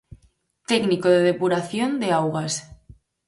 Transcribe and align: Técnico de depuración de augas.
Técnico 0.69 1.07
de 1.15 1.21
depuración 1.29 1.89
de 2.01 2.09
augas. 2.19 2.53